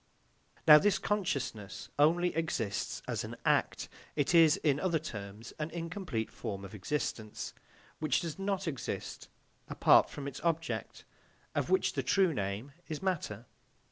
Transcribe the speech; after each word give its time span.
Now 0.67 0.79
this 0.79 0.97
consciousness 0.97 1.89
only 1.99 2.35
exists 2.35 3.03
as 3.07 3.23
an 3.23 3.35
act; 3.45 3.87
it 4.15 4.33
is, 4.33 4.57
in 4.57 4.79
other 4.79 4.97
terms, 4.97 5.53
an 5.59 5.69
incomplete 5.69 6.31
form 6.31 6.65
of 6.65 6.73
existence, 6.73 7.53
which 7.99 8.21
does 8.21 8.39
not 8.39 8.67
exist 8.67 9.27
apart 9.69 10.09
from 10.09 10.27
its 10.27 10.41
object, 10.41 11.03
of 11.53 11.69
which 11.69 11.93
the 11.93 12.01
true 12.01 12.33
name 12.33 12.71
is 12.87 13.03
matter. 13.03 13.45